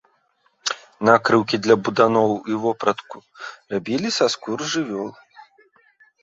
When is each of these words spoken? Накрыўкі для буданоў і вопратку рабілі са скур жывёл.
Накрыўкі 1.09 1.59
для 1.67 1.75
буданоў 1.87 2.31
і 2.53 2.57
вопратку 2.63 3.17
рабілі 3.75 4.09
са 4.17 4.25
скур 4.37 4.57
жывёл. 4.73 5.09